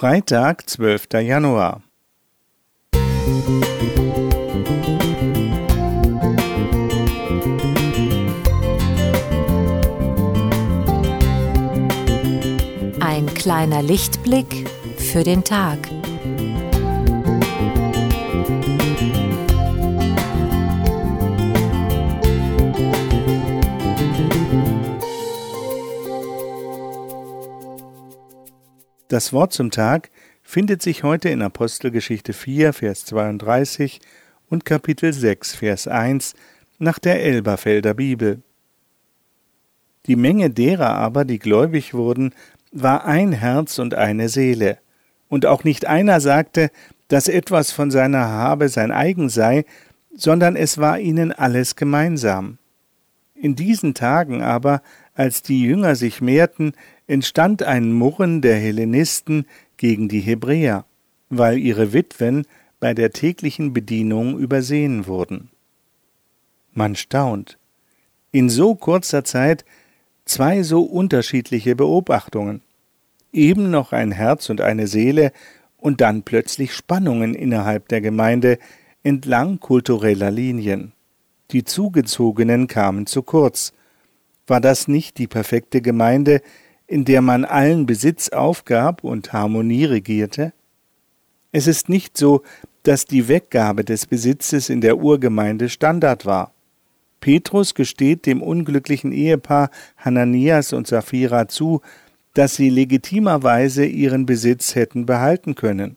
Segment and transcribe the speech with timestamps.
[0.00, 1.08] Freitag, 12.
[1.20, 1.82] Januar.
[12.98, 15.76] Ein kleiner Lichtblick für den Tag.
[29.10, 30.08] Das Wort zum Tag
[30.40, 33.98] findet sich heute in Apostelgeschichte 4, Vers 32
[34.48, 36.34] und Kapitel 6, Vers 1
[36.78, 38.40] nach der Elberfelder Bibel.
[40.06, 42.32] Die Menge derer aber, die gläubig wurden,
[42.70, 44.78] war ein Herz und eine Seele,
[45.26, 46.70] und auch nicht einer sagte,
[47.08, 49.64] dass etwas von seiner Habe sein eigen sei,
[50.14, 52.58] sondern es war ihnen alles gemeinsam.
[53.34, 54.82] In diesen Tagen aber,
[55.14, 56.74] als die Jünger sich mehrten,
[57.10, 59.44] entstand ein Murren der Hellenisten
[59.76, 60.84] gegen die Hebräer,
[61.28, 62.46] weil ihre Witwen
[62.78, 65.50] bei der täglichen Bedienung übersehen wurden.
[66.72, 67.58] Man staunt.
[68.30, 69.64] In so kurzer Zeit
[70.24, 72.62] zwei so unterschiedliche Beobachtungen.
[73.32, 75.32] Eben noch ein Herz und eine Seele
[75.78, 78.56] und dann plötzlich Spannungen innerhalb der Gemeinde
[79.02, 80.92] entlang kultureller Linien.
[81.50, 83.72] Die Zugezogenen kamen zu kurz.
[84.46, 86.40] War das nicht die perfekte Gemeinde,
[86.90, 90.52] in der man allen Besitz aufgab und Harmonie regierte?
[91.52, 92.42] Es ist nicht so,
[92.82, 96.52] dass die Weggabe des Besitzes in der Urgemeinde Standard war.
[97.20, 101.80] Petrus gesteht dem unglücklichen Ehepaar Hananias und Sapphira zu,
[102.34, 105.96] dass sie legitimerweise ihren Besitz hätten behalten können.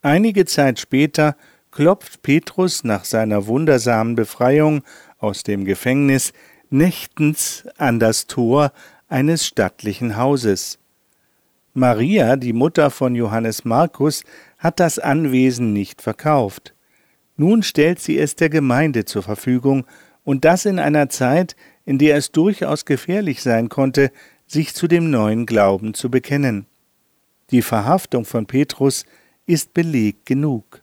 [0.00, 1.36] Einige Zeit später
[1.70, 4.84] klopft Petrus nach seiner wundersamen Befreiung
[5.18, 6.32] aus dem Gefängnis
[6.70, 8.72] nächtens an das Tor
[9.08, 10.78] eines stattlichen Hauses.
[11.74, 14.24] Maria, die Mutter von Johannes Markus,
[14.58, 16.74] hat das Anwesen nicht verkauft.
[17.36, 19.86] Nun stellt sie es der Gemeinde zur Verfügung,
[20.24, 21.56] und das in einer Zeit,
[21.86, 24.10] in der es durchaus gefährlich sein konnte,
[24.46, 26.66] sich zu dem neuen Glauben zu bekennen.
[27.50, 29.06] Die Verhaftung von Petrus
[29.46, 30.82] ist Beleg genug.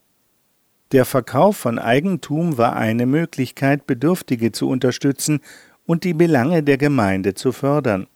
[0.92, 5.42] Der Verkauf von Eigentum war eine Möglichkeit, Bedürftige zu unterstützen
[5.86, 8.08] und die Belange der Gemeinde zu fördern.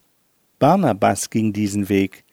[0.60, 2.24] Barnabas ging diesen Weg.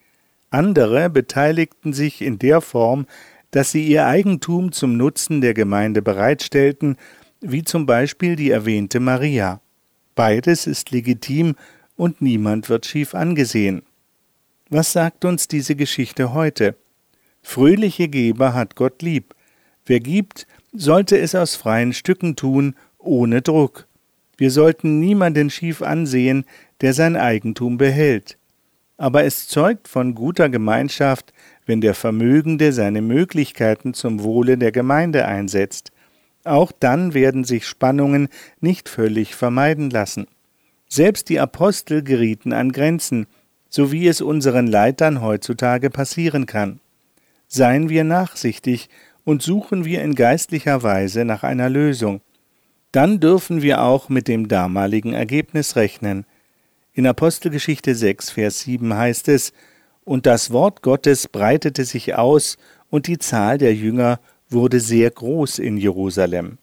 [0.50, 3.06] Andere beteiligten sich in der Form,
[3.50, 6.96] dass sie ihr Eigentum zum Nutzen der Gemeinde bereitstellten,
[7.40, 9.60] wie zum Beispiel die erwähnte Maria.
[10.14, 11.54] Beides ist legitim
[11.96, 13.82] und niemand wird schief angesehen.
[14.68, 16.74] Was sagt uns diese Geschichte heute?
[17.42, 19.34] Fröhliche Geber hat Gott lieb.
[19.84, 23.86] Wer gibt, sollte es aus freien Stücken tun, ohne Druck.
[24.36, 26.44] Wir sollten niemanden schief ansehen,
[26.80, 28.38] der sein Eigentum behält.
[28.96, 31.32] Aber es zeugt von guter Gemeinschaft,
[31.66, 35.92] wenn der Vermögende seine Möglichkeiten zum Wohle der Gemeinde einsetzt.
[36.44, 38.28] Auch dann werden sich Spannungen
[38.60, 40.26] nicht völlig vermeiden lassen.
[40.88, 43.26] Selbst die Apostel gerieten an Grenzen,
[43.68, 46.80] so wie es unseren Leitern heutzutage passieren kann.
[47.48, 48.88] Seien wir nachsichtig
[49.24, 52.20] und suchen wir in geistlicher Weise nach einer Lösung.
[52.92, 56.24] Dann dürfen wir auch mit dem damaligen Ergebnis rechnen.
[56.96, 59.52] In Apostelgeschichte 6, Vers 7 heißt es,
[60.04, 62.56] Und das Wort Gottes breitete sich aus,
[62.88, 64.18] und die Zahl der Jünger
[64.48, 66.56] wurde sehr groß in Jerusalem.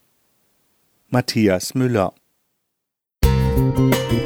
[1.10, 2.16] Matthias Müller
[3.24, 4.23] Musik